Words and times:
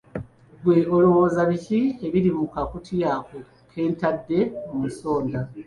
Ggwe 0.57 0.75
olowooza 0.95 1.39
biki 1.49 1.79
ebiri 2.05 2.29
mu 2.37 2.45
kakutiya 2.53 3.09
ako 3.17 3.37
ke 3.69 3.81
ntadde 3.93 4.39
mu 4.69 4.79
nsonda? 4.89 5.39